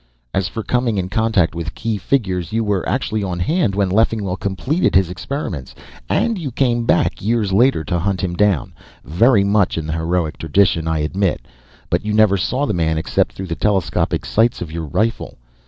[0.33, 4.35] As for coming in contact with key figures, you were actually on hand when Leffingwell
[4.35, 5.75] completed his experiments.
[6.09, 8.73] And you came back, years later, to hunt him down.
[9.05, 11.41] Very much in the heroic tradition, I admit.
[11.91, 15.37] But you never saw the man except through the telescopic sights of your rifle.